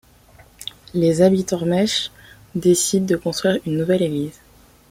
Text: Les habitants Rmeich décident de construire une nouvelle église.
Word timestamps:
Les 0.95 1.21
habitants 1.21 1.59
Rmeich 1.59 2.09
décident 2.55 3.05
de 3.05 3.15
construire 3.15 3.59
une 3.67 3.77
nouvelle 3.77 4.01
église. 4.01 4.39